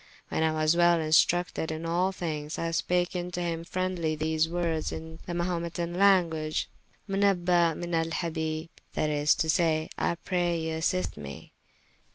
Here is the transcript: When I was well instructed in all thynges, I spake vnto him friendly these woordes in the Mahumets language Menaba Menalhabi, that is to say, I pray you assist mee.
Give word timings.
When 0.29 0.41
I 0.41 0.51
was 0.51 0.75
well 0.75 0.99
instructed 0.99 1.69
in 1.71 1.85
all 1.85 2.11
thynges, 2.11 2.57
I 2.57 2.71
spake 2.71 3.11
vnto 3.11 3.35
him 3.39 3.63
friendly 3.63 4.15
these 4.15 4.47
woordes 4.47 4.91
in 4.91 5.19
the 5.27 5.33
Mahumets 5.35 5.77
language 5.77 6.67
Menaba 7.07 7.75
Menalhabi, 7.77 8.69
that 8.93 9.11
is 9.11 9.35
to 9.35 9.47
say, 9.47 9.89
I 9.99 10.15
pray 10.15 10.59
you 10.59 10.77
assist 10.77 11.17
mee. 11.17 11.53